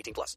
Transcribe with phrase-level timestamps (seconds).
[0.00, 0.36] 18 plus.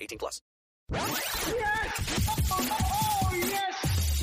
[0.00, 0.42] 18 plus.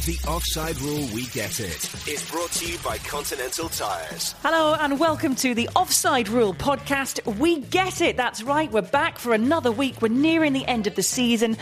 [0.07, 4.35] The Offside Rule We Get It is brought to you by Continental Tires.
[4.41, 7.37] Hello and welcome to the Offside Rule podcast.
[7.37, 8.15] We get it.
[8.15, 8.71] That's right.
[8.71, 10.01] We're back for another week.
[10.01, 11.57] We're nearing the end of the season.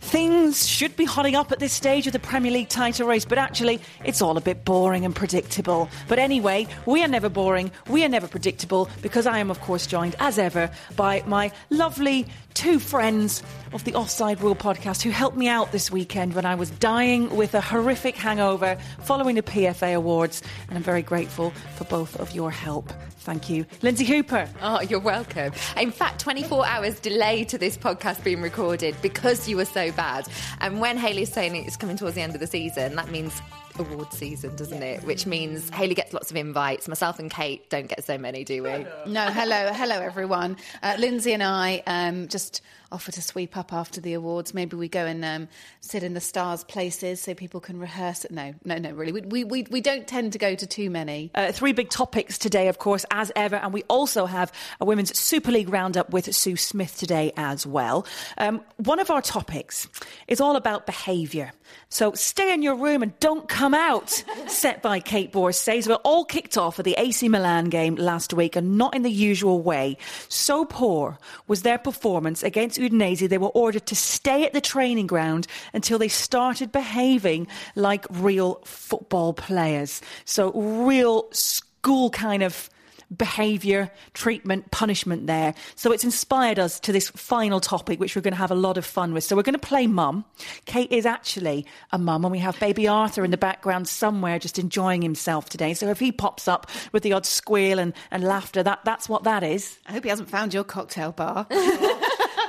[0.00, 3.38] Things should be hotting up at this stage of the Premier League title race, but
[3.38, 5.88] actually, it's all a bit boring and predictable.
[6.06, 9.84] But anyway, we are never boring, we are never predictable, because I am, of course,
[9.84, 12.26] joined, as ever, by my lovely
[12.56, 13.42] two friends
[13.74, 17.36] of the Offside Rule podcast who helped me out this weekend when I was dying
[17.36, 22.34] with a horrific hangover following the PFA Awards, and I'm very grateful for both of
[22.34, 22.90] your help.
[23.18, 23.66] Thank you.
[23.82, 24.48] Lynsey Hooper.
[24.62, 25.52] Oh, you're welcome.
[25.76, 30.26] In fact, 24 hours delay to this podcast being recorded because you were so bad.
[30.60, 33.38] And when Hayley's saying it's coming towards the end of the season, that means
[33.78, 35.04] award season, doesn't it?
[35.04, 36.88] Which means Hayley gets lots of invites.
[36.88, 38.86] Myself and Kait don't get so many, do we?
[39.06, 40.56] No, hello, hello everyone.
[40.82, 44.54] Uh, Lynsey and I um, just offer to sweep up after the awards.
[44.54, 45.48] Maybe we go and um,
[45.80, 48.26] sit in the stars' places so people can rehearse.
[48.30, 49.12] No, no, no, really.
[49.12, 51.30] We, we, we, we don't tend to go to too many.
[51.34, 53.56] Uh, three big topics today, of course, as ever.
[53.56, 58.06] And we also have a Women's Super League roundup with Sue Smith today as well.
[58.38, 59.88] Um, one of our topics
[60.28, 61.52] is all about behaviour.
[61.88, 64.10] So stay in your room and don't come out,
[64.46, 65.88] set by Kait Borsay's.
[65.88, 69.10] We're all kicked off at the AC Milan game last week and not in the
[69.10, 69.96] usual way.
[70.28, 75.06] So poor was their performance against Udinese, they were ordered to stay at the training
[75.06, 80.00] ground until they started behaving like real football players.
[80.24, 82.70] So real school kind of
[83.14, 85.54] behaviour, treatment, punishment there.
[85.74, 88.78] So it's inspired us to this final topic, which we're going to have a lot
[88.78, 89.24] of fun with.
[89.24, 90.24] So we're going to play mum.
[90.66, 94.58] Kait is actually a mum, and we have baby Arthur in the background somewhere just
[94.58, 95.74] enjoying himself today.
[95.74, 99.24] So if he pops up with the odd squeal and, and laughter, that, that's what
[99.24, 99.78] that is.
[99.86, 101.46] I hope he hasn't found your cocktail bar.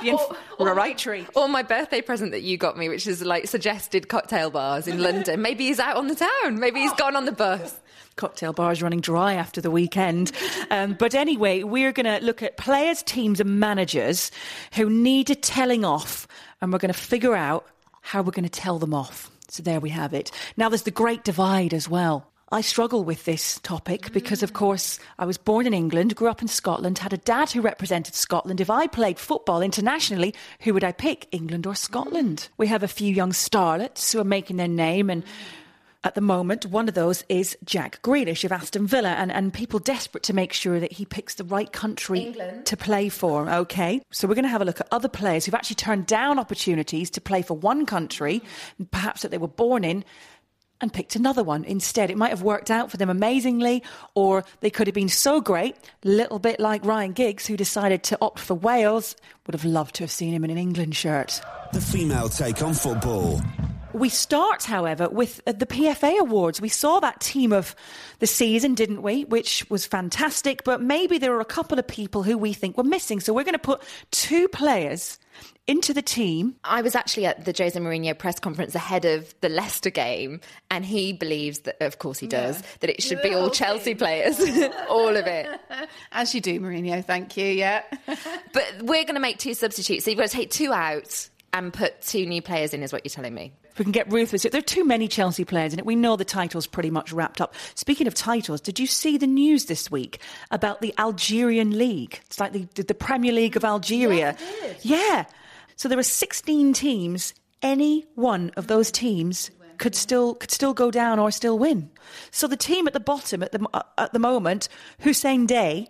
[0.06, 1.26] Or, or, a right treat.
[1.34, 5.02] Or my birthday present that you got me, which is like suggested cocktail bars in
[5.02, 5.42] London.
[5.42, 6.58] Maybe he's out on the town.
[6.58, 7.78] Maybe he's gone on the bus
[8.16, 10.32] cocktail bars running dry after the weekend.
[10.70, 14.30] Um, but anyway, we're going to look at players, teams, and managers
[14.74, 16.26] who need a telling off,
[16.60, 17.66] and we're going to figure out
[18.02, 19.30] how we're going to tell them off.
[19.48, 20.30] So there we have it.
[20.56, 22.30] Now there's the great divide as well.
[22.50, 24.56] I struggle with this topic because, of mm.
[24.56, 28.14] course, I was born in England, grew up in Scotland, had a dad who represented
[28.14, 28.60] Scotland.
[28.60, 32.38] If I played football internationally, who would I pick, England or Scotland?
[32.38, 32.48] Mm.
[32.56, 35.24] We have a few young starlets who are making their name and
[36.04, 39.80] at the moment, one of those is Jack Grealish of Aston Villa, and, and people
[39.80, 42.66] desperate to make sure that he picks the right country England.
[42.66, 43.50] to play for.
[43.50, 46.38] Okay, so we're going to have a look at other players who've actually turned down
[46.38, 48.42] opportunities to play for one country,
[48.92, 50.04] perhaps that they were born in,
[50.80, 52.10] and picked another one instead.
[52.10, 53.82] It might have worked out for them amazingly,
[54.14, 58.02] or they could have been so great, a little bit like Ryan Giggs, who decided
[58.04, 59.16] to opt for Wales.
[59.46, 61.40] Would have loved to have seen him in an England shirt.
[61.72, 63.40] The female take on football.
[63.94, 66.60] We start, however, with uh, the PFA Awards.
[66.60, 67.74] We saw that team of
[68.18, 69.24] the season, didn't we?
[69.24, 72.84] Which was fantastic, but maybe there are a couple of people who we think were
[72.84, 73.18] missing.
[73.18, 75.18] So we're going to put two players
[75.68, 76.56] into the team.
[76.64, 80.84] I was actually at the Jose Mourinho press conference ahead of the Leicester game, and
[80.84, 84.40] he believes that, of course, he does, that it should be all Chelsea players,
[84.88, 85.60] all of it.
[86.12, 87.04] As you do, Mourinho.
[87.04, 87.46] Thank you.
[87.46, 87.82] Yeah.
[88.52, 90.04] But we're going to make two substitutes.
[90.04, 93.04] So you've got to take two out and put two new players in, is what
[93.04, 93.52] you're telling me.
[93.76, 94.42] We can get ruthless.
[94.42, 95.86] There are too many Chelsea players in it.
[95.86, 97.54] We know the title's pretty much wrapped up.
[97.74, 100.20] Speaking of titles, did you see the news this week
[100.50, 102.20] about the Algerian League?
[102.26, 104.36] It's like the, the Premier League of Algeria.
[104.80, 105.26] Yeah.
[105.78, 107.34] So there are 16 teams.
[107.62, 111.90] Any one of those teams could still could still go down or still win.
[112.32, 114.68] So the team at the bottom at the at the moment,
[115.00, 115.88] Hussein Dey,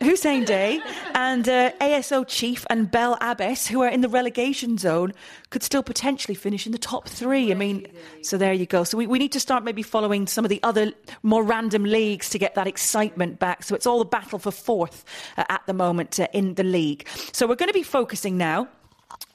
[0.00, 0.80] Hussein Dey
[1.14, 5.12] and uh, ASO Chlef and Bel Abbas, who are in the relegation zone,
[5.50, 7.50] could still potentially finish in the top three.
[7.50, 7.86] I mean,
[8.22, 8.82] so there you go.
[8.84, 10.92] So we, we need to start maybe following some of the other
[11.22, 13.62] more random leagues to get that excitement back.
[13.62, 15.04] So it's all the battle for fourth
[15.36, 17.06] uh, at the moment uh, in the league.
[17.32, 18.68] So we're going to be focusing now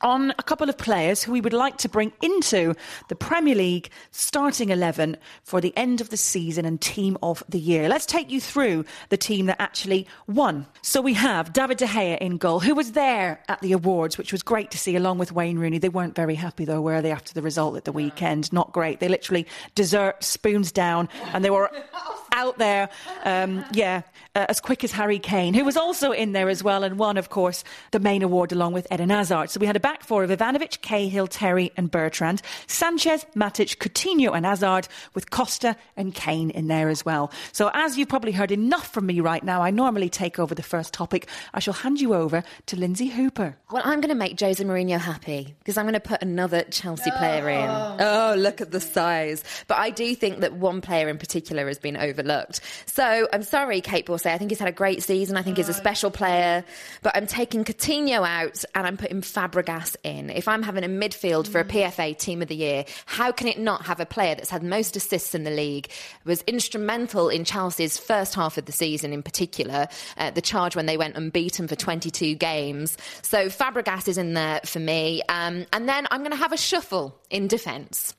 [0.01, 2.73] on a couple of players who we would like to bring into
[3.09, 7.59] the Premier League starting 11 for the end of the season and team of the
[7.59, 7.89] year.
[7.89, 10.65] Let's take you through the team that actually won.
[10.81, 14.31] So we have David De Gea in goal, who was there at the awards, which
[14.31, 15.79] was great to see along with Wayne Rooney.
[15.79, 18.51] They weren't very happy though, were they, after the result at the weekend?
[18.53, 18.99] Not great.
[18.99, 21.69] They literally dessert spoons down and they were
[22.39, 22.89] out there,
[23.25, 24.01] um, yeah,
[24.33, 27.17] uh, as quick as Harry Kane, who was also in there as well and won,
[27.17, 29.49] of course, the main award along with Eden Hazard.
[29.49, 32.41] So we had a back four of Ivanovic, Cahill, Terry, and Bertrand.
[32.67, 37.29] Sanchez, Matic, Coutinho, and Hazard, with Costa and Kane in there as well.
[37.51, 40.63] So as you've probably heard enough from me right now, I normally take over the
[40.63, 41.27] first topic.
[41.53, 43.57] I shall hand you over to Lynsey Hooper.
[43.69, 47.11] Well, I'm going to make Jose Mourinho happy because I'm going to put another Chelsea
[47.17, 47.69] player in.
[47.69, 49.43] Oh, look at the size.
[49.67, 52.28] But I do think that one player in particular has been overlooked.
[52.85, 54.31] So I'm sorry, Kait Borsay.
[54.31, 55.37] I think he's had a great season.
[55.37, 56.63] I think he's a special player.
[57.01, 60.29] But I'm taking Coutinho out and I'm putting Fabregas in.
[60.29, 63.59] If I'm having a midfield for a PFA team of the year, how can it
[63.59, 65.89] not have a player that's had most assists in the league,
[66.25, 69.87] was instrumental in Chelsea's first half of the season in particular,
[70.17, 72.97] uh, the charge when they went unbeaten for 22 games.
[73.21, 75.21] So Fabregas is in there for me.
[75.29, 78.13] Um, and then I'm going to have a shuffle in defence.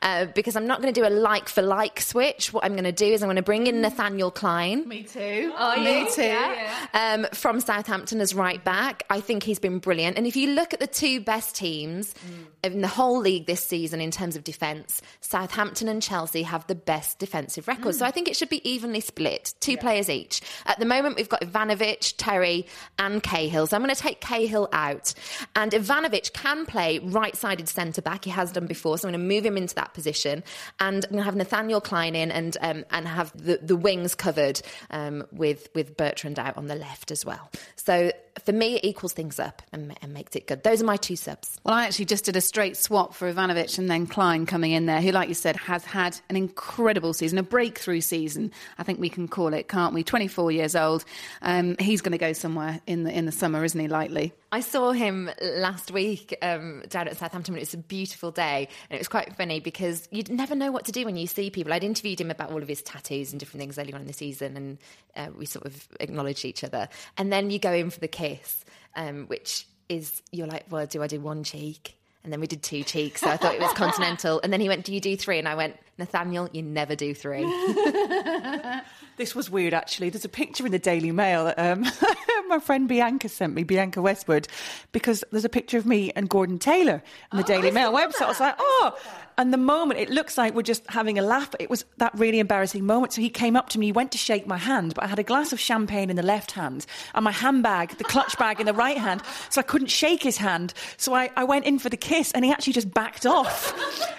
[0.00, 2.52] Uh, because I'm not going to do a like for like switch.
[2.52, 4.88] What I'm going to do is I'm going to bring in Nathaniel Clyne.
[4.88, 5.52] Me too.
[5.56, 6.10] Oh, Me you?
[6.14, 6.22] too.
[6.22, 6.86] Yeah.
[6.94, 9.04] Um, from Southampton as right back.
[9.10, 10.16] I think he's been brilliant.
[10.16, 12.14] And if you look at the two best teams
[12.62, 16.74] in the whole league this season in terms of defence, Southampton and Chelsea have the
[16.74, 17.94] best defensive record.
[17.94, 20.40] So I think it should be evenly split, two players each.
[20.66, 22.66] At the moment, we've got Ivanovic, Terry,
[22.98, 23.66] and Cahill.
[23.66, 25.12] So I'm going to take Cahill out.
[25.56, 28.24] And Ivanovic can play right sided centre back.
[28.24, 28.96] He has done before.
[28.96, 30.44] So I'm going to move him into that position.
[30.78, 34.14] And I'm going to have Nathaniel Clyne in and, um, and have the, the wings
[34.14, 37.50] covered um, with, with Bertrand out on the left as well.
[37.74, 38.12] So
[38.44, 40.62] for me, it equals things up and, and makes it good.
[40.62, 41.58] Those are my two subs.
[41.64, 44.86] Well, I actually just did a straight swap for Ivanovic and then Clyne coming in
[44.86, 48.50] there, who, like you said, has had an incredible season, a breakthrough season.
[48.78, 50.02] I think we can call it, can't we?
[50.02, 51.04] 24 years old.
[51.42, 53.88] Um, he's going to go somewhere in the in the summer, isn't he?
[53.88, 54.32] Likely.
[54.54, 57.56] I saw him last week um, down at Southampton.
[57.56, 60.84] It was a beautiful day, and it was quite funny because you'd never know what
[60.84, 61.72] to do when you see people.
[61.72, 64.12] I'd interviewed him about all of his tattoos and different things earlier on in the
[64.12, 64.78] season, and
[65.16, 66.90] uh, we sort of acknowledged each other.
[67.16, 71.02] And then you go in for the kiss, um, which is you're like, well, do
[71.02, 71.96] I do one cheek?
[72.24, 74.40] And then we did two cheeks, so I thought it was continental.
[74.44, 75.38] And then he went, "Do you do three?
[75.38, 77.44] And I went, "Nathaniel, you never do three.
[79.16, 80.08] This was weird, actually.
[80.08, 81.84] There's a picture in the Daily Mail that um,
[82.48, 84.48] my friend Bianca sent me, Bianca Westwood,
[84.90, 88.22] because there's a picture of me and Gordon Taylor in the Daily Mail website.
[88.22, 88.98] I was like, oh.
[89.38, 91.54] And the moment, it looks like we're just having a laugh.
[91.58, 93.12] It was that really embarrassing moment.
[93.12, 95.18] So he came up to me, he went to shake my hand, but I had
[95.18, 98.66] a glass of champagne in the left hand and my handbag, the clutch bag in
[98.66, 99.22] the right hand.
[99.50, 100.74] So I couldn't shake his hand.
[100.96, 103.74] So I, I went in for the kiss and he actually just backed off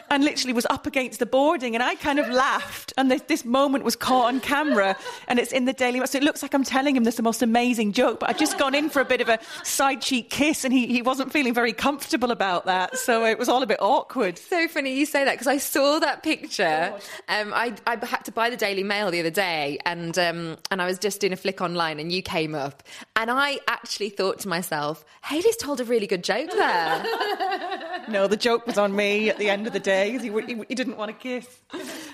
[0.09, 1.75] and literally was up against the boarding.
[1.75, 2.93] And I kind of laughed.
[2.97, 4.95] And this, this moment was caught on camera
[5.27, 6.07] and it's in the Daily Mail.
[6.07, 8.57] So it looks like I'm telling him this the most amazing joke, but I'd just
[8.57, 11.53] gone in for a bit of a side cheek kiss and he, he wasn't feeling
[11.53, 12.97] very comfortable about that.
[12.97, 14.37] So it was all a bit awkward.
[14.37, 16.93] so funny you say that because I saw that picture.
[17.27, 20.81] Um, I, I had to buy the Daily Mail the other day, and um, and
[20.81, 22.83] I was just doing a flick online, and you came up,
[23.17, 27.05] and I actually thought to myself, Hayley's told a really good joke there.
[28.09, 30.61] No, the joke was on me at the end of the day because he, he,
[30.67, 31.47] he didn't want to kiss.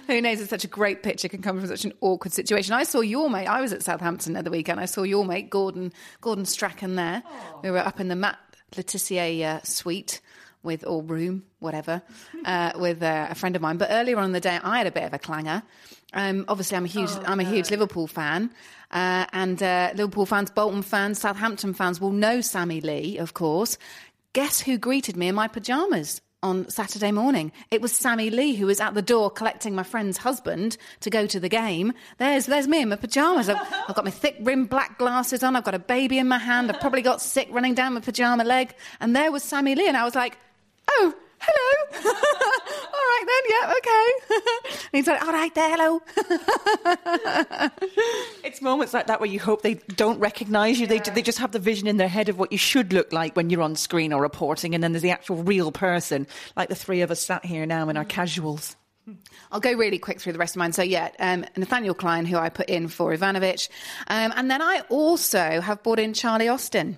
[0.06, 0.40] Who knows?
[0.40, 2.74] It's such a great picture can come from such an awkward situation.
[2.74, 3.48] I saw your mate.
[3.48, 4.80] I was at Southampton the other weekend.
[4.80, 5.92] I saw your mate Gordon
[6.22, 7.24] Gordon Strachan there.
[7.64, 8.38] We were up in the Matt
[8.78, 10.22] Le Tissier uh, suite
[10.64, 12.02] with or room, whatever,
[12.46, 13.78] uh, with uh, a friend of mine.
[13.78, 15.64] But earlier on in the day, I had a bit of a clanger.
[16.14, 18.52] Um, obviously, I'm a huge, I'm a huge Liverpool fan,
[18.92, 23.78] uh, and uh, Liverpool fans, Bolton fans, Southampton fans will know Sammy Lee, of course.
[24.34, 26.22] Guess who greeted me in my pajamas?
[26.42, 30.18] On Saturday morning, it was Sammy Lee who was at the door collecting my friend's
[30.18, 31.92] husband to go to the game.
[32.18, 33.50] There's, there's me in my pajamas.
[33.50, 33.58] I've,
[33.90, 35.58] I've got my thick rimmed black glasses on.
[35.58, 36.72] I've got a baby in my hand.
[36.72, 38.74] I've probably got sick running down my pajama leg.
[39.02, 40.38] And there was Sammy Lee, and I was like,
[40.90, 42.04] "Oh, hello.
[42.94, 44.08] all right then, yeah, okay."
[44.72, 46.02] and he's like, "All right there, hello."
[48.44, 50.88] It's moments like that where you hope they don't recognise you.
[50.88, 53.36] They, they just have the vision in their head of what you should look like
[53.36, 56.76] when you're on screen or reporting, and then there's the actual real person, like the
[56.76, 58.76] three of us sat here now in our casuals.
[59.52, 60.74] I'll go really quick through the rest of mine.
[60.74, 63.70] So, yeah, um, Nathaniel Clyne, who I put in for Ivanovic.
[64.08, 66.98] Um, and then I also have brought in Charlie Austin.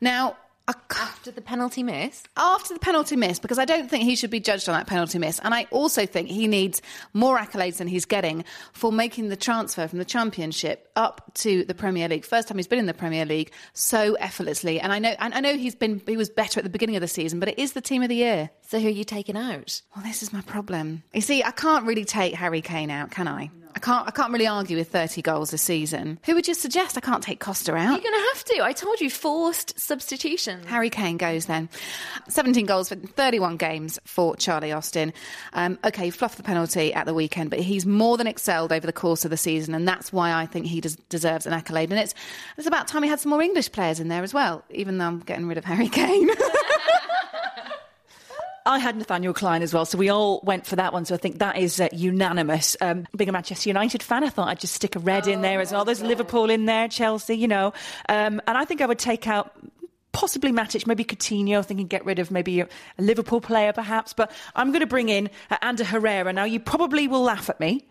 [0.00, 0.36] Now,
[0.68, 2.24] After the penalty miss.
[2.36, 5.18] after the penalty miss, because I don't think he should be judged on that penalty
[5.18, 5.38] miss.
[5.40, 6.82] And I also think he needs
[7.12, 11.74] more accolades than he's getting for making the transfer from the Championship up to the
[11.74, 12.24] Premier League.
[12.24, 14.80] First time he's been in the Premier League so effortlessly.
[14.80, 17.00] And I know, and I know he's been, he was better at the beginning of
[17.00, 18.50] the season, but it is the team of the year.
[18.68, 19.82] So who are you taking out?
[19.94, 21.02] Well, this is my problem.
[21.12, 23.50] You see, I can't really take Harry Kane out, can I?
[23.76, 24.08] I can't.
[24.08, 26.18] I can't really argue with thirty goals a season.
[26.24, 26.96] Who would you suggest?
[26.96, 27.92] I can't take Costa out.
[27.92, 28.64] You're going to have to.
[28.64, 30.62] I told you, forced substitution.
[30.64, 31.68] Harry Kane goes then.
[32.28, 35.12] 17 goals for 31 games for Charlie Austin.
[35.52, 38.94] Um, okay, fluffed the penalty at the weekend, but he's more than excelled over the
[38.94, 41.90] course of the season, and that's why I think he des- deserves an accolade.
[41.90, 42.14] And it's,
[42.56, 45.06] it's about time he had some more English players in there as well, even though
[45.06, 46.30] I'm getting rid of Harry Kane.
[48.66, 51.04] I had Nathaniel Clyne as well, so we all went for that one.
[51.04, 52.76] So I think that is uh, unanimous.
[52.80, 55.60] Um, being a Manchester United fan, I thought I'd just stick a red in there
[55.60, 55.84] as well.
[55.84, 57.72] There's Liverpool in there, Chelsea, you know.
[58.08, 59.52] Um, and I think I would take out
[60.10, 62.68] possibly Matic, maybe Coutinho, thinking get rid of maybe a,
[62.98, 64.12] a Liverpool player perhaps.
[64.12, 66.32] But I'm going to bring in uh, Ander Herrera.
[66.32, 67.86] Now, you probably will laugh at me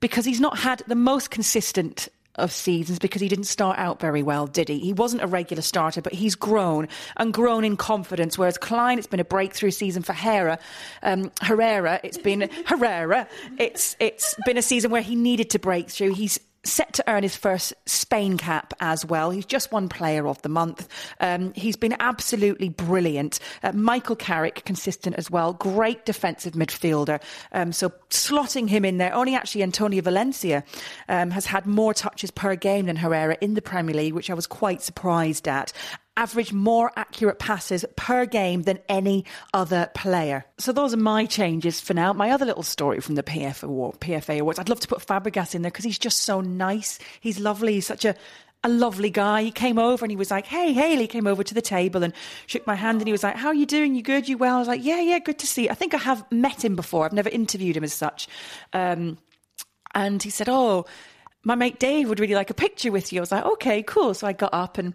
[0.00, 4.22] because he's not had the most consistent of seasons because he didn't start out very
[4.22, 4.78] well, did he?
[4.78, 8.38] He wasn't a regular starter, but he's grown and grown in confidence.
[8.38, 10.58] Whereas Clyne, it's been a breakthrough season for Herrera.
[11.02, 13.26] Um, Herrera, it's been Herrera.
[13.58, 16.14] It's it's been a season where he needed to break through.
[16.14, 19.30] He's set to earn his first Spain cap as well.
[19.30, 20.88] He's just won Player of the Month.
[21.20, 23.40] Um, he's been absolutely brilliant.
[23.62, 25.54] Uh, Michael Carrick, consistent as well.
[25.54, 27.20] Great defensive midfielder.
[27.52, 29.14] Um, so slotting him in there.
[29.14, 30.64] Only actually Antonio Valencia
[31.08, 34.34] um, has had more touches per game than Herrera in the Premier League, which I
[34.34, 35.72] was quite surprised at
[36.20, 39.24] average more accurate passes per game than any
[39.54, 40.44] other player.
[40.58, 42.12] So those are my changes for now.
[42.12, 43.24] My other little story from the
[43.62, 44.58] award, PFA Awards.
[44.58, 46.98] I'd love to put Fabregas in there because he's just so nice.
[47.20, 47.74] He's lovely.
[47.74, 48.14] He's such a
[48.62, 49.42] a lovely guy.
[49.42, 52.12] He came over and he was like, "Hey, Hayley." Came over to the table and
[52.46, 53.94] shook my hand and he was like, "How are you doing?
[53.94, 54.28] You good?
[54.28, 55.70] You well?" I was like, "Yeah, yeah, good to see." You.
[55.70, 57.06] I think I have met him before.
[57.06, 58.28] I've never interviewed him as such.
[58.74, 59.16] Um,
[59.94, 60.84] and he said, "Oh."
[61.42, 63.20] My mate Dave would really like a picture with you.
[63.20, 64.12] I was like, okay, cool.
[64.12, 64.92] So I got up and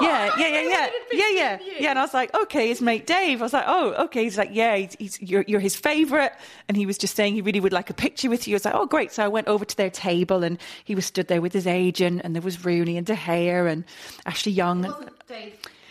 [0.00, 1.90] yeah, yeah, yeah, yeah, yeah, yeah, yeah.
[1.90, 3.40] And I was like, okay, his mate Dave.
[3.40, 4.22] I was like, oh, okay.
[4.22, 6.30] He's like, yeah, he's, he's you're, you're his favourite.
[6.68, 8.54] And he was just saying he really would like a picture with you.
[8.54, 9.10] I was like, oh, great.
[9.10, 12.20] So I went over to their table and he was stood there with his agent
[12.22, 13.82] and there was Rooney and De Gea and
[14.26, 14.94] Ashley Young.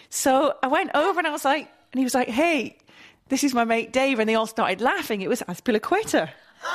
[0.09, 2.77] So I went over and I was like, and he was like, hey,
[3.27, 4.19] this is my mate Dave.
[4.19, 5.21] And they all started laughing.
[5.21, 6.29] It was Azpilicueta.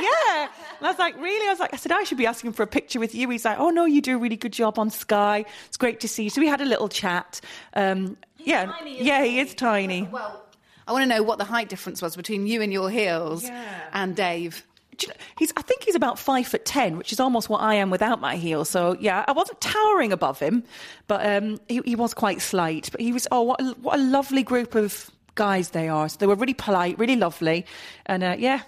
[0.00, 0.48] yeah.
[0.82, 1.46] And I was like, really?
[1.46, 3.30] I was like, I said, I should be asking for a picture with you.
[3.30, 5.44] He's like, oh, no, you do a really good job on Sky.
[5.68, 6.30] It's great to see you.
[6.30, 7.40] So we had a little chat.
[7.74, 8.72] Um, yeah.
[8.84, 10.08] yeah, he is tiny.
[10.10, 10.44] well,
[10.88, 13.80] I want to know what the height difference was between you and your heels Yeah.
[13.92, 14.66] and Dave.
[15.00, 17.74] You know, He's, I think he's about five foot ten, which is almost what I
[17.76, 18.68] am without my heels.
[18.68, 20.64] So yeah, I wasn't towering above him,
[21.06, 22.88] but um, he, he was quite slight.
[22.90, 26.08] But he was oh, what a, what a lovely group of guys they are.
[26.08, 27.64] So they were really polite, really lovely,
[28.06, 28.62] and uh, yeah,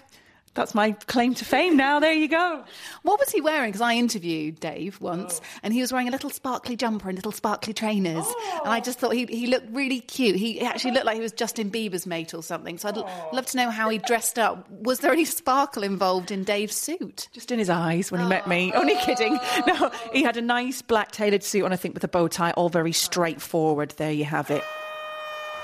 [0.55, 1.77] that's my claim to fame.
[1.77, 2.63] Now there you go.
[3.03, 3.69] What was he wearing?
[3.69, 5.59] Because I interviewed Dave once, Oh.
[5.63, 8.25] and he was wearing a little sparkly jumper and little sparkly trainers.
[8.63, 10.35] And I just thought he, he looked really cute.
[10.37, 12.77] He actually looked like he was Justin Bieber's mate or something.
[12.77, 14.67] So I'd l- love to know how he dressed up.
[14.71, 17.27] Was there any sparkle involved in Dave's suit?
[17.33, 18.71] Just in his eyes when he met me.
[18.73, 18.79] Ah.
[18.79, 19.37] Only kidding.
[19.67, 22.51] No, he had a nice black tailored suit on, I think, with a bow tie,
[22.51, 23.91] all very straightforward.
[23.97, 24.63] There you have it.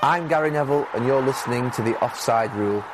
[0.02, 2.84] I'm Gary Neville, and you're listening to the Offside Rule.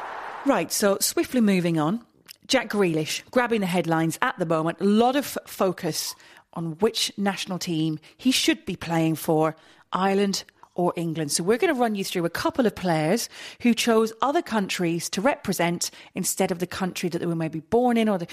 [0.46, 2.04] Right, so swiftly moving on.
[2.46, 4.80] Jack Grealish grabbing the headlines at the moment.
[4.80, 6.14] A lot of focus
[6.54, 9.54] on which national team he should be playing for,
[9.92, 11.32] Ireland or England.
[11.32, 13.28] So we're going to run you through a couple of players
[13.60, 17.96] who chose other countries to represent instead of the country that they were maybe born
[17.96, 18.26] in or the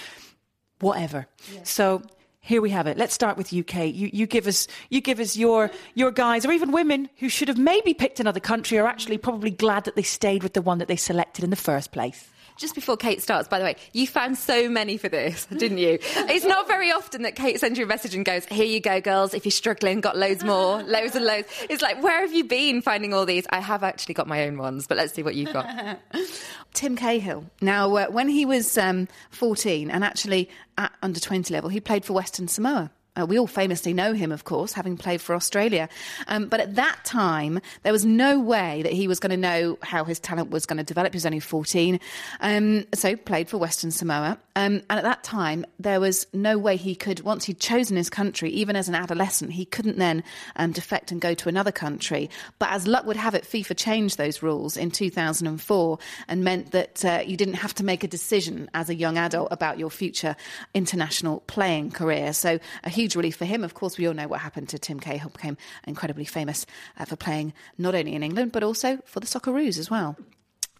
[0.79, 1.27] whatever.
[1.63, 2.01] So
[2.45, 2.95] Here we have it.
[2.95, 3.87] Let's start with UK.
[3.91, 7.47] You, you give us, you give us your your guys, or even women who should
[7.47, 10.77] have maybe picked another country, are actually probably glad that they stayed with the one
[10.77, 12.29] that they selected in the first place.
[12.57, 16.00] Just before Kait starts, by the way, you found so many for this, didn't you?
[16.01, 19.01] it's not very often that Kait sends you a message and goes, Here you go,
[19.01, 19.33] girls.
[19.33, 21.47] If you're struggling, got loads more, loads and loads.
[21.69, 23.45] It's like, Where have you been finding all these?
[23.50, 26.00] I have actually got my own ones, but let's see what you've got.
[26.74, 27.45] Tim Cahill.
[27.62, 32.05] Now, uh, when he was um, 14 and actually at under 20 level, he played
[32.05, 32.91] for Western Samoa.
[33.19, 35.89] Uh, we all famously know him, of course, having played for Australia.
[36.27, 39.77] Um, but at that time, there was no way that he was going to know
[39.81, 41.13] how his talent was going to develop.
[41.13, 42.00] He was only 14.
[42.41, 44.38] Um, so played for Western Samoa.
[44.57, 48.10] Um, and at that time, there was no way he could, once he'd chosen his
[48.10, 50.24] country, even as an adolescent, he couldn't then
[50.55, 52.29] um, defect and go to another country.
[52.57, 57.03] But as luck would have it, FIFA changed those rules in 2004 and meant that
[57.03, 60.38] uh, you didn't have to make a decision as a young adult about your future
[60.74, 62.31] international playing career.
[62.31, 63.63] So a huge relief for him.
[63.63, 66.65] Of course, we all know what happened to Tim Cahill, became incredibly famous
[66.97, 70.15] uh, for playing not only in England, but also for the Socceroos as well.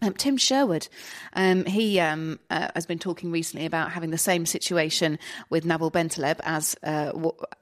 [0.02, 0.88] Um, Tim Sherwood,
[1.34, 5.18] um, he um, uh, has been talking recently about having the same situation
[5.50, 7.14] with Nabil Bentaleb as uh,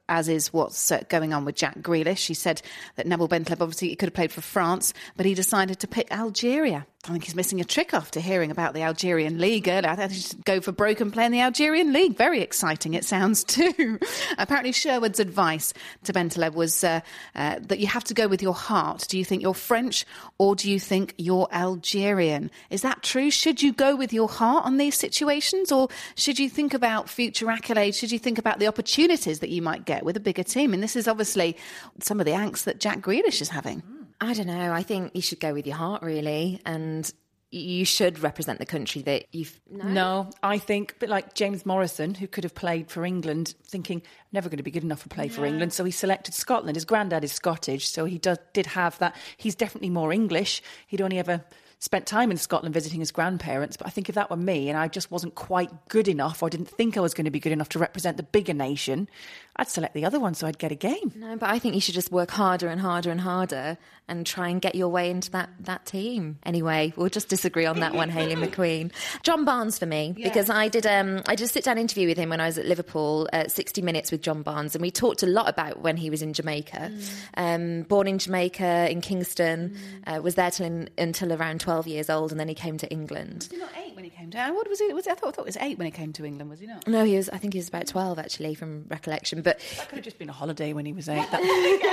[0.10, 2.25] as is what's uh, going on with Jack Grealish.
[2.25, 2.62] He said
[2.96, 6.12] that Nabil Bentaleb obviously he could have played for France, but he decided to pick
[6.12, 6.88] Algeria.
[7.05, 9.89] I think he's missing a trick after hearing about the Algerian League earlier.
[9.89, 12.15] I think he should go for broken play in the Algerian League.
[12.15, 14.00] Very exciting, it sounds too.
[14.38, 15.74] Apparently, Sherwood's advice
[16.05, 17.01] to Bentaleb was uh,
[17.36, 19.05] uh, that you have to go with your heart.
[19.10, 20.05] Do you think you're French
[20.38, 22.50] or do you think you're Algerian?
[22.69, 23.29] Is that true?
[23.29, 27.48] Should you go with your heart on these situations or should you think about future
[27.48, 28.00] accolades?
[28.00, 30.74] Should you think about the opportunities that you might get with a bigger team?
[30.74, 31.57] And this is obviously
[32.00, 33.83] some of the angst that Jack Grealish is having.
[34.22, 34.72] I don't know.
[34.72, 36.62] I think you should go with your heart, really.
[36.65, 37.12] And
[37.53, 39.60] you should represent the country that you've.
[39.70, 39.84] No.
[39.86, 44.01] No, I think, but like James Morrison, who could have played for England, thinking
[44.32, 46.75] never going to be good enough to play for England, so he selected Scotland.
[46.75, 49.15] His granddad is Scottish, so he does, did have that.
[49.38, 50.63] He's definitely more English.
[50.88, 51.43] He'd only ever
[51.84, 54.78] spent time in Scotland visiting his grandparents, but I think if that were me and
[54.78, 57.52] I just wasn't quite good enough, or didn't think I was going to be good
[57.52, 59.10] enough to represent the bigger nation,
[59.58, 61.12] I'd select the other one so I'd get a game.
[61.13, 64.48] No, but I think you should just work harder and harder and harder and try
[64.48, 66.38] and get your way into that, that team.
[66.44, 68.92] Anyway, we'll just disagree on that one, Hayley McQueen.
[69.22, 72.18] John Barnes for me, because I did um, I did a sit down interview with
[72.18, 75.22] him when I was at Liverpool, uh, 60 Minutes with John Barnes, and we talked
[75.22, 76.91] a lot about when he was in Jamaica.
[77.36, 82.09] Um, born in Jamaica, in Kingston, uh, was there till in, until around 12 years
[82.09, 83.47] old, and then he came to England.
[83.49, 84.38] Was he not eight when he came to?
[84.51, 84.93] What was he?
[84.93, 86.49] Was I thought, I thought it was eight when he came to England.
[86.49, 86.88] Was he not?
[86.88, 87.29] No, he was.
[87.29, 89.41] I think he was about 12 actually, from recollection.
[89.41, 91.41] But That could have just been a holiday when he was eight that,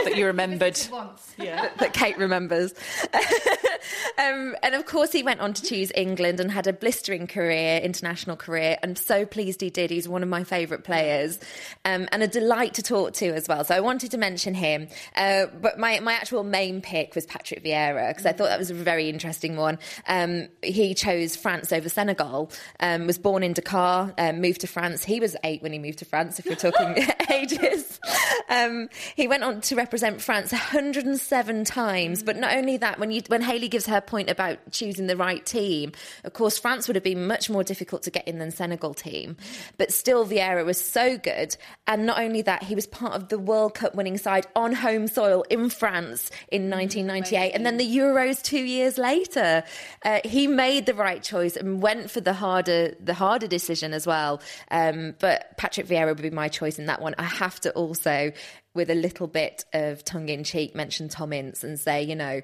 [0.04, 0.78] that you remembered.
[0.90, 1.34] Once.
[1.38, 1.70] Yeah.
[1.78, 2.74] that Kait remembers.
[4.18, 7.78] um, and of course, he went on to choose England and had a blistering career,
[7.78, 8.78] international career.
[8.82, 9.90] And so pleased he did.
[9.90, 11.38] He's one of my favourite players
[11.84, 13.64] um, and a delight to talk to as well.
[13.64, 14.88] So I wanted to mention him.
[15.16, 18.70] Uh, but my, my actual main pick was Patrick Vieira because I thought that was
[18.70, 19.78] a very interesting one.
[20.08, 25.04] Um, he chose France over Senegal, um, was born in Dakar, um, moved to France.
[25.04, 28.00] He was eight when he moved to France, if you're talking ages.
[28.48, 32.22] Um, he went on to represent France 107 times.
[32.22, 35.44] But not only that, when you when Hayley gives her point about choosing the right
[35.44, 35.92] team,
[36.24, 39.36] of course France would have been much more difficult to get in than Senegal team.
[39.78, 41.56] But still, Vieira was so good,
[41.86, 45.06] and not only that, he was part of the World Cup winning side on home
[45.06, 49.64] soil in France in 1998, and then the Euros two years later.
[50.04, 54.06] Uh, he made the right choice and went for the harder the harder decision as
[54.06, 54.40] well.
[54.70, 57.14] Um, but Patrick Vieira would be my choice in that one.
[57.18, 58.32] I have to also,
[58.74, 62.40] with a little bit of tongue in cheek, mention Tom Ince and say, you know.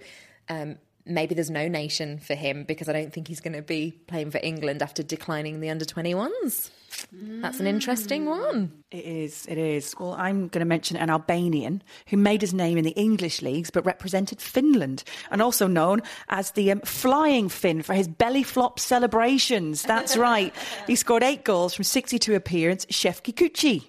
[0.48, 3.92] Um, maybe there's no nation for him because I don't think he's going to be
[4.06, 6.70] playing for England after declining the under 21s.
[7.12, 8.72] That's an interesting one.
[8.90, 9.94] It is, it is.
[9.98, 13.70] Well, I'm going to mention an Albanian who made his name in the English leagues
[13.70, 18.80] but represented Finland and also known as the um, Flying Finn for his belly flop
[18.80, 19.82] celebrations.
[19.82, 20.54] That's right.
[20.86, 22.90] he scored eight goals from 62 appearances.
[22.90, 23.84] Shefki Kuqi.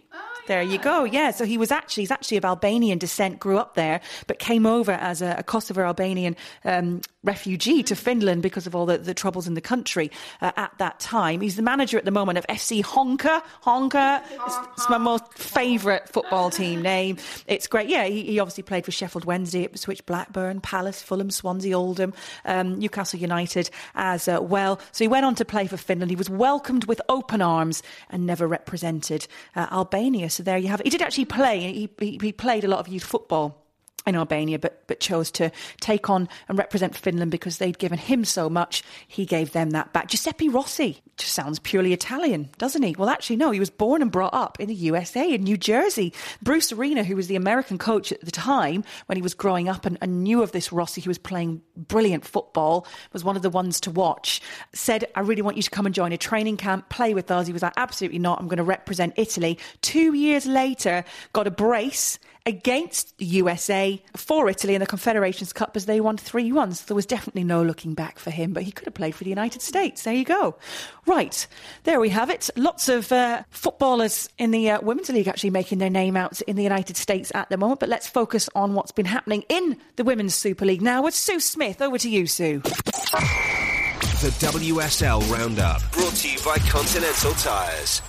[0.47, 1.03] There you go.
[1.03, 1.31] Yeah.
[1.31, 4.93] So he was actually, he's actually of Albanian descent, grew up there, but came over
[4.93, 9.45] as a, a Kosovo Albanian um, refugee to Finland because of all the, the troubles
[9.45, 10.09] in the country
[10.41, 11.41] uh, at that time.
[11.41, 13.43] He's the manager at the moment of FC Honka.
[13.61, 14.23] Honka.
[14.31, 17.17] It's, my most favourite football team name.
[17.45, 17.89] It's great.
[17.89, 18.05] Yeah.
[18.05, 22.13] He, he obviously played for Sheffield Wednesday, Ipswich, Blackburn, Palace, Fulham, Swansea, Oldham,
[22.45, 24.79] um, Newcastle United as uh, well.
[24.93, 26.09] So he went on to play for Finland.
[26.09, 30.29] He was welcomed with open arms and never represented uh, Albania.
[30.37, 30.85] So there you have it.
[30.85, 31.59] He did actually play.
[31.73, 33.65] He, he, he played a lot of youth football
[34.07, 38.25] in Albania, but but chose to take on and represent Finland because they'd given him
[38.25, 38.83] so much.
[39.07, 40.07] He gave them that back.
[40.07, 42.95] Giuseppe Rossi just sounds purely Italian, doesn't he?
[42.97, 43.51] Well, actually, no.
[43.51, 46.13] He was born and brought up in the USA in New Jersey.
[46.41, 49.85] Bruce Arena, who was the American coach at the time when he was growing up
[49.85, 53.49] and, and knew of this Rossi, who was playing brilliant football, was one of the
[53.49, 54.41] ones to watch.
[54.73, 57.47] Said, "I really want you to come and join a training camp, play with us."
[57.47, 58.39] He was like, "Absolutely not.
[58.39, 64.49] I'm going to represent Italy." Two years later, got a brace against the USA for
[64.49, 66.73] Italy in the Confederations Cup as they won 3 1.
[66.73, 69.25] So there was definitely no looking back for him, but he could have played for
[69.25, 70.03] the United States.
[70.03, 70.55] There you go.
[71.05, 71.45] Right,
[71.83, 72.49] there we have it.
[72.55, 76.55] Lots of uh, footballers in the uh, Women's League actually making their name out in
[76.55, 80.05] the United States at the moment, but let's focus on what's been happening in the
[80.05, 81.81] Women's Super League now with Sue Smith.
[81.81, 82.61] Over to you, Sue.
[84.19, 88.01] The WSL Roundup, brought to you by Continental Tires.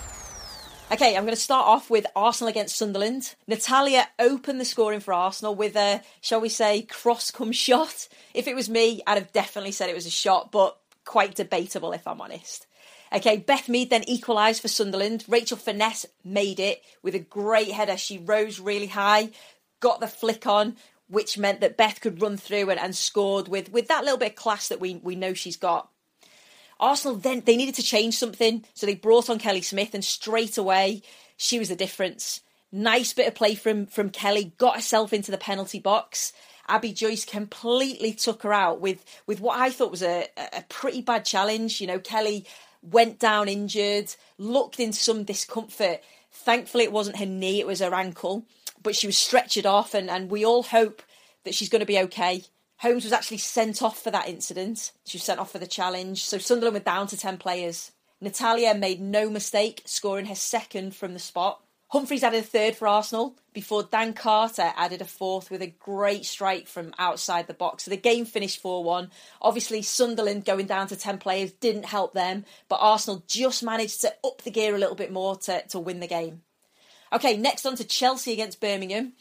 [0.91, 3.35] Okay, I'm going to start off with Arsenal against Sunderland.
[3.47, 8.09] Natalia opened the scoring for Arsenal with a, shall we say, cross come shot.
[8.33, 11.93] If it was me, I'd have definitely said it was a shot, but quite debatable
[11.93, 12.67] if I'm honest.
[13.13, 15.27] Okay, Beth Mead then equalised for Sunderland.
[15.29, 17.99] Rachel Furness made it with a great header.
[17.99, 19.29] She rose really high,
[19.81, 23.71] got the flick on, which meant that Beth could run through and, and scored with,
[23.71, 25.91] with that little bit of class that we, we know she's got.
[26.81, 30.59] Arsenal then they needed to change something, so they brought on Kelly Smith, and straight
[30.59, 31.03] away
[31.37, 32.41] she was the difference.
[32.71, 36.33] Nice bit of play from from Kelly, got herself into the penalty box.
[36.69, 41.01] Abby Joyce completely took her out with with what I thought was a a pretty
[41.01, 41.81] bad challenge.
[41.81, 42.47] You know, Kelly
[42.83, 46.03] went down injured, looked in some discomfort.
[46.31, 48.45] Thankfully, it wasn't her knee; it was her ankle.
[48.83, 51.03] But she was stretchered off, and and we all hope
[51.45, 52.45] that she's going to be okay.
[52.79, 54.93] Holmes was actually sent off for that incident.
[55.05, 56.25] She was sent off for the challenge.
[56.25, 57.93] So Sunderland were down to 10 players.
[58.21, 61.63] Natalia made no mistake, scoring her second from the spot.
[61.89, 66.27] Humphreys added a third for Arsenal before Dan Carter added a fourth with a great
[66.27, 67.85] strike from outside the box.
[67.85, 69.11] So the game finished 4 1.
[69.41, 74.15] Obviously, Sunderland going down to 10 players didn't help them, but Arsenal just managed to
[74.23, 76.43] up the gear a little bit more to, to win the game.
[77.11, 79.15] Okay, next on to Chelsea against Birmingham.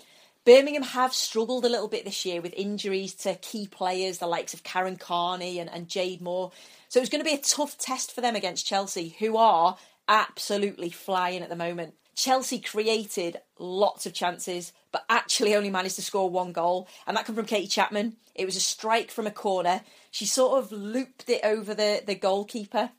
[0.48, 4.54] Birmingham have struggled a little bit this year with injuries to key players, the likes
[4.54, 6.54] of Karen Carney and, and Jade Moore.
[6.88, 9.76] So it's going to be a tough test for them against Chelsea, who are
[10.08, 11.96] absolutely flying at the moment.
[12.16, 17.26] Chelsea created lots of chances, but actually only managed to score one goal, and that
[17.26, 18.16] came from Katie Chapman.
[18.34, 19.82] It was a strike from a corner.
[20.12, 22.92] She sort of looped it over the, the goalkeeper.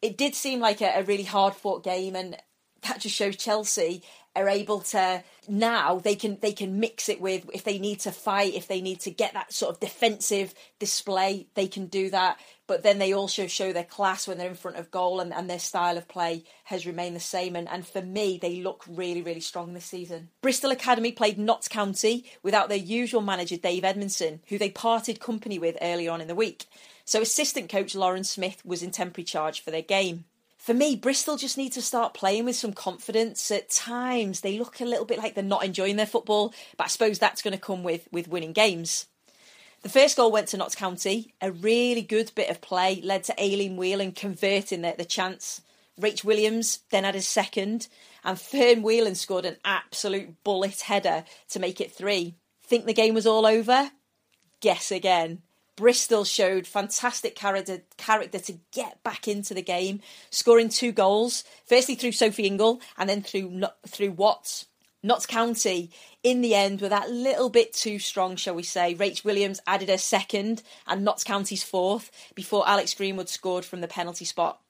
[0.00, 2.36] It did seem like a, a really hard fought game, and
[2.82, 4.04] that just shows Chelsea
[4.36, 8.10] are able to now they can they can mix it with if they need to
[8.10, 12.38] fight if they need to get that sort of defensive display they can do that.
[12.66, 15.50] But then they also show their class when they're in front of goal and, and
[15.50, 17.56] their style of play has remained the same.
[17.56, 20.30] And, and for me they look really really strong this season.
[20.40, 25.58] Bristol academy played notts county without their usual manager dave edmondson who they parted company
[25.58, 26.64] with earlier on in the week.
[27.04, 30.24] So assistant coach lauren smith was in temporary charge for their game
[30.64, 33.50] for me, Bristol just need to start playing with some confidence.
[33.50, 36.86] At times, they look a little bit like they're not enjoying their football, but I
[36.86, 39.04] suppose that's going to come with, with winning games.
[39.82, 41.34] The first goal went to Notts County.
[41.42, 45.60] A really good bit of play led to Aileen Whelan converting the, the chance.
[46.00, 47.86] Rach Williams then had his second,
[48.24, 52.36] and Fern Whelan scored an absolute bullet header to make it three.
[52.62, 53.90] Think the game was all over?
[54.60, 55.42] Guess again.
[55.76, 61.44] Bristol showed fantastic character, character to get back into the game, scoring two goals.
[61.66, 64.66] Firstly through Sophie Ingle, and then through through Watts.
[65.02, 65.90] Notts County,
[66.22, 68.94] in the end, were that little bit too strong, shall we say.
[68.94, 73.88] Rach Williams added her second, and Notts County's fourth, before Alex Greenwood scored from the
[73.88, 74.60] penalty spot.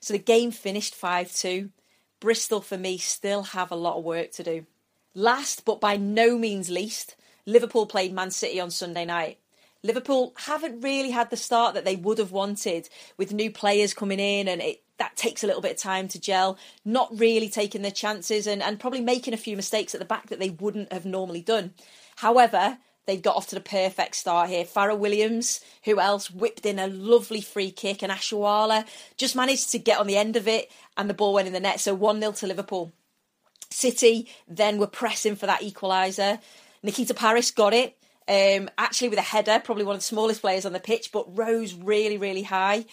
[0.00, 1.70] So the game finished 5 2.
[2.18, 4.66] Bristol, for me, still have a lot of work to do.
[5.14, 7.14] Last, but by no means least,
[7.46, 9.38] Liverpool played Man City on Sunday night.
[9.86, 14.20] Liverpool haven't really had the start that they would have wanted with new players coming
[14.20, 17.82] in and it that takes a little bit of time to gel, not really taking
[17.82, 20.90] their chances and, and probably making a few mistakes at the back that they wouldn't
[20.90, 21.74] have normally done.
[22.16, 24.64] However, they got off to the perfect start here.
[24.64, 29.78] Fara Williams, who else, whipped in a lovely free kick, and Oshoala just managed to
[29.78, 31.78] get on the end of it, and the ball went in the net.
[31.78, 32.92] So 1 0 to Liverpool.
[33.70, 36.40] City then were pressing for that equaliser.
[36.82, 37.96] Nikita Parris got it,
[38.28, 41.36] um, actually with a header, probably one of the smallest players on the pitch, but
[41.36, 42.84] rose really, really high.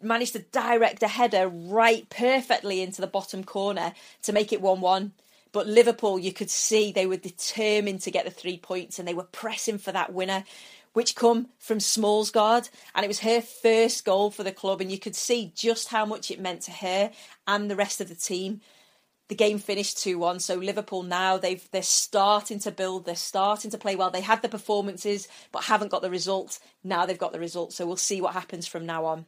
[0.00, 4.80] Managed to direct a header right perfectly into the bottom corner to make it 1
[4.80, 5.12] 1.
[5.50, 9.14] But Liverpool, you could see they were determined to get the three points and they
[9.14, 10.44] were pressing for that winner,
[10.92, 12.70] which come from Smørsgård.
[12.94, 14.80] And it was her first goal for the club.
[14.80, 17.10] And you could see just how much it meant to her
[17.46, 18.60] and the rest of the team.
[19.28, 23.78] The game finished 2-1 so liverpool now they've they're starting to build they're starting to
[23.78, 27.40] play well they had the performances but haven't got the result now they've got the
[27.40, 29.26] result so we'll see what happens from now on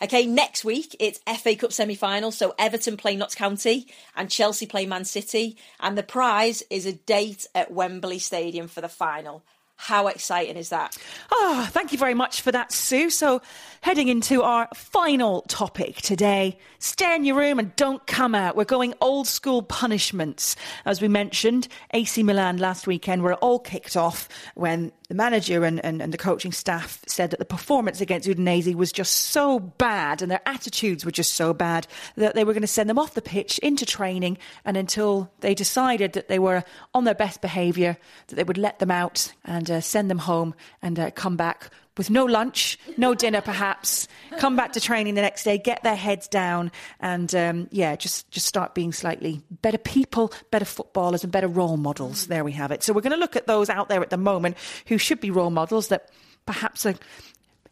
[0.00, 2.32] Okay, next week it's FA Cup semi final.
[2.32, 3.86] So Everton play Notts County
[4.16, 5.56] and Chelsea play Man City.
[5.78, 9.44] And the prize is a date at Wembley Stadium for the final.
[9.76, 10.96] How exciting is that?
[11.32, 13.10] Ah, thank you very much for that, Sue.
[13.10, 13.42] So,
[13.80, 18.56] heading into our final topic today stay in your room and don't come out.
[18.56, 20.56] We're going old school punishments.
[20.84, 25.78] As we mentioned, AC Milan last weekend were all kicked off when the manager and,
[25.84, 30.22] and, and the coaching staff said that the performance against Udinese was just so bad
[30.22, 33.12] and their attitudes were just so bad that they were going to send them off
[33.12, 37.98] the pitch into training and until they decided that they were on their best behaviour,
[38.28, 41.68] that they would let them out and uh, send them home and uh, come back
[41.96, 45.96] with no lunch, no dinner perhaps, come back to training the next day, get their
[45.96, 51.32] heads down, and um, yeah, just just start being slightly better people, better footballers, and
[51.32, 52.26] better role models.
[52.28, 52.82] There we have it.
[52.82, 55.30] So we're going to look at those out there at the moment who should be
[55.30, 56.10] role models that
[56.46, 56.94] perhaps are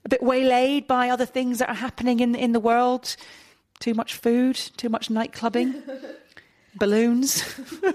[0.05, 3.17] a bit waylaid by other things that are happening in in the world.
[3.79, 5.83] Too much food, too much night clubbing.
[6.77, 7.43] Balloons,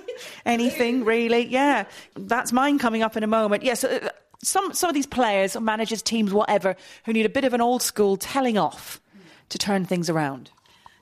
[0.45, 1.45] anything really?
[1.45, 1.85] Yeah,
[2.17, 3.63] that's mine coming up in a moment.
[3.63, 4.09] Yes, yeah, so, uh,
[4.43, 7.81] some some of these players, managers, teams, whatever, who need a bit of an old
[7.81, 9.01] school telling off
[9.49, 10.51] to turn things around.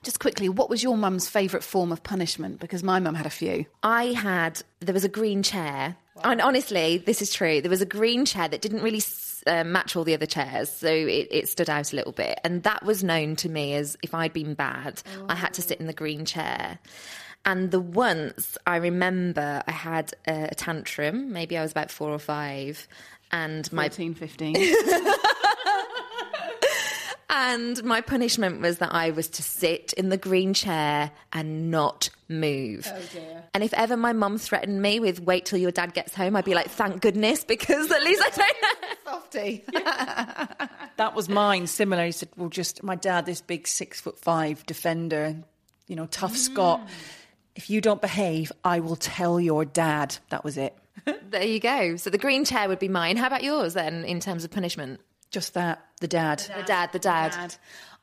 [0.04, 2.60] Just quickly, what was your mum's favourite form of punishment?
[2.60, 3.66] Because my mum had a few.
[3.84, 5.96] I had, there was a green chair.
[6.16, 6.22] Wow.
[6.26, 7.62] And honestly, this is true.
[7.62, 9.02] There was a green chair that didn't really
[9.48, 12.38] uh, match all the other chairs, so it, it, stood out a little bit.
[12.44, 15.26] And that was known to me as if I'd been bad, oh.
[15.30, 16.80] I had to sit in the green chair.
[17.46, 22.12] And the once I remember I had a, a tantrum, maybe I was about four
[22.12, 22.88] or five,
[23.34, 24.56] and 14, my 15.
[27.30, 32.10] and my punishment was that I was to sit in the green chair and not
[32.30, 32.88] move.
[32.90, 33.44] Oh dear.
[33.56, 36.46] And if ever my mum threatened me with wait till your dad gets home, I'd
[36.46, 38.56] be like, thank goodness, because at least I don't
[39.06, 39.64] Softy.
[40.98, 41.66] that was mine.
[41.68, 42.06] Similar.
[42.06, 45.36] He said, well, just my dad, this big six foot five defender,
[45.88, 46.38] you know, tough mm.
[46.38, 46.88] Scot.
[47.56, 50.18] If you don't behave, I will tell your dad.
[50.30, 50.76] That was it.
[51.06, 51.96] There you go.
[51.96, 53.18] So the green chair would be mine.
[53.18, 55.00] How about yours then, in terms of punishment?
[55.32, 56.40] Just that, the dad.
[56.40, 57.32] The dad, the dad.
[57.32, 57.56] The dad.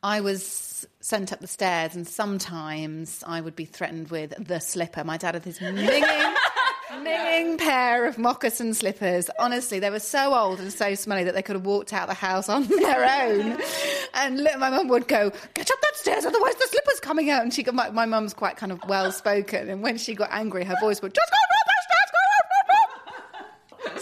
[0.03, 5.03] I was sent up the stairs, and sometimes I would be threatened with the slipper.
[5.03, 6.35] My dad had this minging,
[6.91, 9.29] minging pair of moccasin slippers.
[9.39, 12.15] Honestly, they were so old and so smelly that they could have walked out the
[12.15, 13.59] house on their own.
[14.15, 17.53] And my mum would go, "Get up that stairs, otherwise the slipper's coming out." And
[17.53, 20.75] she, my, my mum's quite kind of well spoken, and when she got angry, her
[20.81, 21.37] voice would just go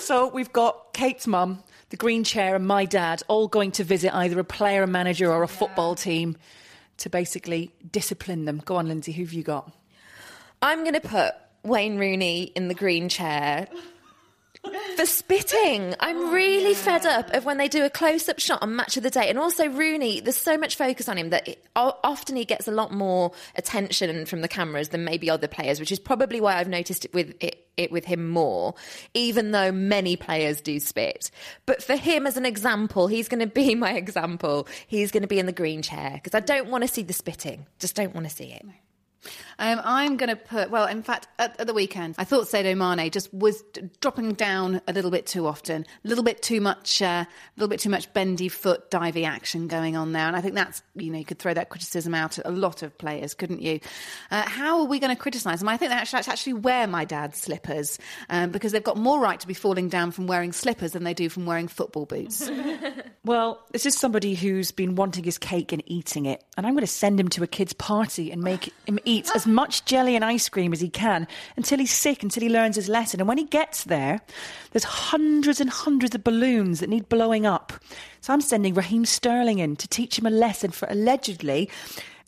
[0.09, 4.11] so we've got Kait's mum, the green chair, and my dad all going to visit
[4.11, 6.35] either a player, a manager, or a football team
[6.97, 8.59] to basically discipline them.
[8.65, 9.71] Go on, Lynsey, who've you got?
[10.63, 13.67] I'm going to put Wayne Rooney in the green chair
[14.63, 15.95] for spitting.
[15.99, 18.97] I'm oh, really fed up of when they do a close up shot on Match
[18.97, 19.29] of the Day.
[19.29, 22.71] And also, Rooney, there's so much focus on him that it, often he gets a
[22.71, 26.67] lot more attention from the cameras than maybe other players, which is probably why I've
[26.67, 28.75] noticed it with it, it with him more,
[29.13, 31.31] even though many players do spit.
[31.65, 34.67] But for him as an example, he's going to be my example.
[34.87, 37.13] He's going to be in the green chair because I don't want to see the
[37.13, 37.65] spitting.
[37.79, 38.65] Just don't want to see it.
[39.57, 42.75] Um, I'm going to put, well, in fact, at, at, the weekend, I thought Sadio
[42.77, 43.61] Mane just was
[43.99, 47.27] dropping down a little bit too often, a little bit too much, uh, a
[47.57, 50.25] little bit too much bendy foot, divey action going on there.
[50.25, 52.83] And I think that's, you know, you could throw that criticism out at a lot
[52.83, 53.81] of players, couldn't you?
[54.31, 55.67] Uh, how are we going to criticise them?
[55.67, 59.39] I think they actually, actually wear my dad's slippers um, because they've got more right
[59.39, 62.49] to be falling down from wearing slippers than they do from wearing football boots.
[63.25, 66.43] well, this is somebody who's been wanting his cake and eating it.
[66.55, 69.47] And I'm going to send him to a kid's party and make him eat as
[69.47, 72.89] much jelly and ice cream as he can until he's sick, until he learns his
[72.89, 73.19] lesson.
[73.19, 74.21] And when he gets there,
[74.71, 77.73] there's hundreds and hundreds of balloons that need blowing up.
[78.21, 81.69] So I'm sending Raheem Sterling in to teach him a lesson for allegedly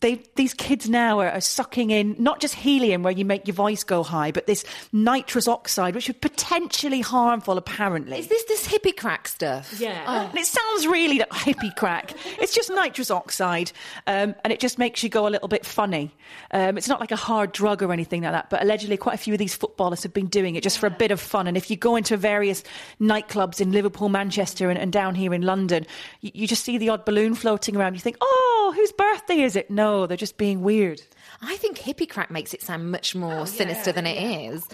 [0.02, 3.54] they, these kids now are, are, sucking in not just helium where you make your
[3.54, 8.18] voice go high, but this nitrous oxide, which is potentially harmful, apparently.
[8.18, 9.74] Is this this hippie crack stuff?
[9.78, 10.04] Yeah.
[10.06, 10.28] Oh.
[10.28, 12.12] And it sounds really like hippie crack.
[12.40, 13.72] it's just nitrous oxide,
[14.06, 16.14] um, and it just makes you go a little bit funny.
[16.50, 19.18] Um, it's not like a hard drug or anything like that, but allegedly quite a
[19.18, 20.80] few of these footballers have been doing it just yeah.
[20.80, 21.46] for a bit of fun.
[21.46, 22.64] And if you go into various
[23.00, 25.86] nightclubs in Liverpool, Manchester, and, and down here in London,
[26.20, 27.94] you, you just see the odd balloon floating around.
[27.94, 29.70] You think, oh, oh, whose birthday is it?
[29.70, 31.00] No, they're just being weird.
[31.40, 34.66] I think hippie crack makes it sound much more oh, sinister than it is.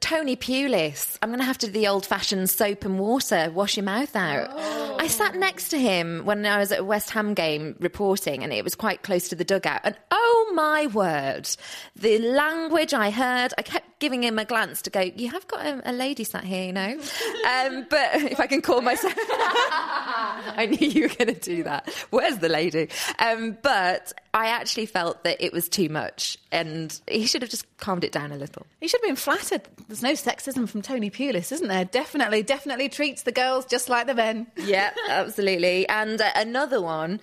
[0.00, 3.76] Tony Pulis, I'm going to have to do the old fashioned soap and water, wash
[3.76, 4.50] your mouth out.
[4.52, 4.96] Oh.
[4.98, 8.52] I sat next to him when I was at a West Ham game reporting, and
[8.52, 9.82] it was quite close to the dugout.
[9.84, 11.48] And oh my word,
[11.94, 15.64] the language I heard, I kept giving him a glance to go, You have got
[15.64, 17.00] a, a lady sat here, you know?
[17.48, 19.14] Um, but if I can call myself.
[19.18, 21.88] I knew you were going to do that.
[22.10, 22.90] Where's the lady?
[23.18, 27.64] Um, but I actually felt that it was too much, and he should have just
[27.78, 28.66] calmed it down a little.
[28.78, 29.62] He should have been flattered.
[29.88, 31.86] There's no sexism from Tony Pulis, isn't there?
[31.86, 34.48] Definitely, definitely treats the girls just like the men.
[34.64, 35.88] Yeah, absolutely.
[35.88, 37.20] And uh, another one.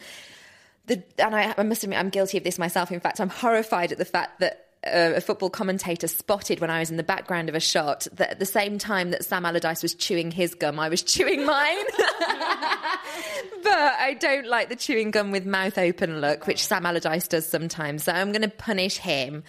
[0.88, 2.91] The, and I, I must admit, I'm guilty of this myself.
[2.91, 6.80] In fact, I'm horrified at the fact that uh, a football commentator spotted when I
[6.80, 9.84] was in the background of a shot that at the same time that Sam Allardyce
[9.84, 11.86] was chewing his gum, I was chewing mine.
[13.63, 17.48] but I don't like the chewing gum with mouth open look, which Sam Allardyce does
[17.48, 18.04] sometimes.
[18.04, 19.44] So I'm going to punish him.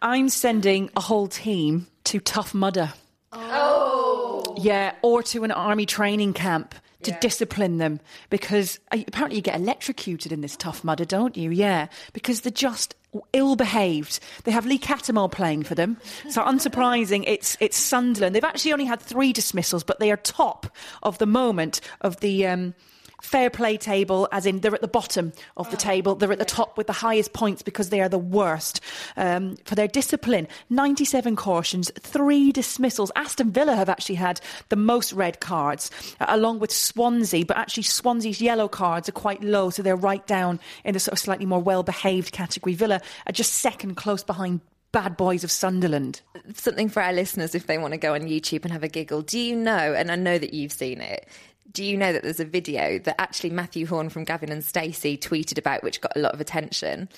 [0.00, 2.92] I'm sending a whole team to Tough Mudder.
[3.32, 4.54] Oh.
[4.58, 9.60] Yeah, or to an army training camp to discipline them because uh, apparently you get
[9.60, 11.50] electrocuted in this Tough Mudder, don't you?
[11.50, 12.94] Yeah, because they're just
[13.32, 14.20] ill behaved.
[14.44, 15.96] They have Lee Cattermole playing for them.
[16.28, 18.34] So unsurprising, it's it's Sunderland.
[18.34, 20.66] They've actually only had three dismissals, but they are top
[21.02, 22.74] of the moment of the um,
[23.22, 26.14] fair play table, as in they're at the bottom of the table.
[26.14, 28.80] They're at the top with the highest points because they are the worst
[29.16, 30.48] um, for their discipline.
[30.70, 33.12] 97 cautions, three dismissals.
[33.16, 37.84] Aston Villa have actually had the most red cards, uh, along with Swansea, but actually
[37.84, 41.46] Swansea's yellow cards are quite low, so they're right down in the sort of slightly
[41.46, 42.74] more well behaved category.
[42.74, 44.60] Villa are just second, close behind
[44.92, 46.22] bad boys of Sunderland.
[46.54, 49.20] Something for our listeners if they want to go on YouTube and have a giggle.
[49.22, 51.28] Do you know, and I know that you've seen it,
[51.72, 55.16] do you know that there's a video that actually Mathew Horne from Gavin and Stacey
[55.16, 57.08] tweeted about, which got a lot of attention,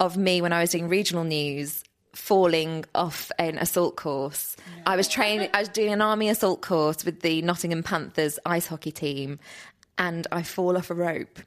[0.00, 1.82] of me when I was doing regional news
[2.14, 4.56] falling off an assault course.
[4.86, 8.66] I was training, I was doing an army assault course with the Nottingham Panthers ice
[8.66, 9.38] hockey team,
[9.98, 11.38] and I fall off a rope.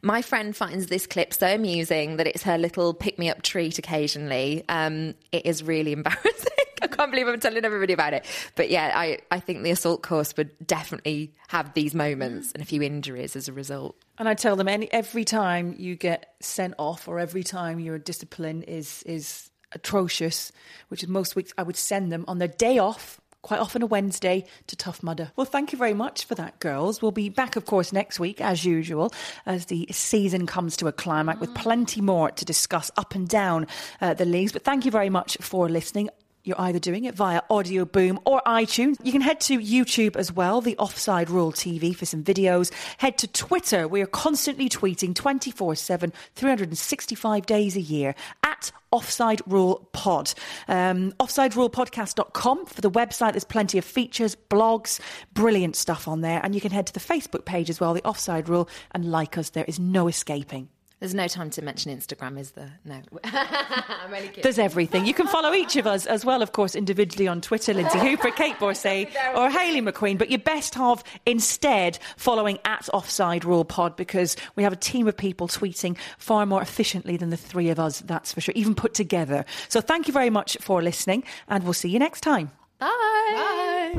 [0.00, 3.78] My friend finds this clip so amusing that it's her little pick me up treat
[3.78, 4.64] occasionally.
[4.68, 6.51] Um, it is really embarrassing.
[6.96, 8.26] Can't believe I'm telling everybody about it.
[8.54, 12.66] But yeah, I, I think the assault course would definitely have these moments and a
[12.66, 13.96] few injuries as a result.
[14.18, 17.98] And I tell them any, every time you get sent off or every time your
[17.98, 20.52] discipline is is atrocious,
[20.88, 23.20] which is most weeks, I would send them on their day off.
[23.40, 25.32] Quite often a Wednesday to Tough Mudder.
[25.34, 27.02] Well, thank you very much for that, girls.
[27.02, 29.12] We'll be back, of course, next week, as usual,
[29.46, 33.66] as the season comes to a climax with plenty more to discuss up and down
[34.00, 34.52] uh, the leagues.
[34.52, 36.08] But thank you very much for listening.
[36.44, 38.96] You're either doing it via Audio Boom or iTunes.
[39.04, 42.72] You can head to YouTube as well, the Offside Rule TV for some videos.
[42.98, 43.86] Head to Twitter.
[43.86, 50.34] We are constantly tweeting 24 7, 365 days a year at Offside Rule Pod.
[50.66, 53.32] Um, OffsideRulePodcast.com for the website.
[53.32, 54.98] There's plenty of features, blogs,
[55.34, 56.40] brilliant stuff on there.
[56.42, 59.38] And you can head to the Facebook page as well, the Offside Rule, and like
[59.38, 59.50] us.
[59.50, 60.68] There is no escaping.
[61.02, 62.78] There's no time to mention Instagram, is there?
[62.84, 63.02] No.
[63.24, 64.44] I'm only kidding.
[64.44, 65.04] There's everything.
[65.04, 68.30] You can follow each of us as well, of course, individually on Twitter, Lynsey Hooper,
[68.30, 70.16] Kait Borsay, or Hayley McQueen.
[70.16, 75.08] But you're best off instead following at Offside Rule Pod because we have a team
[75.08, 78.76] of people tweeting far more efficiently than the three of us, that's for sure, even
[78.76, 79.44] put together.
[79.68, 82.52] So thank you very much for listening, and we'll see you next time.
[82.78, 83.98] Bye.